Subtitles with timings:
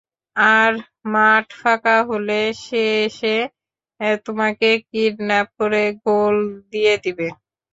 [0.35, 0.71] আর
[1.13, 3.35] মাঠ ফাঁকা হলে, সে এসে
[4.25, 6.35] তোমাকে কিডন্যাপ করে গোল
[6.71, 7.27] দিয়ে দিবে।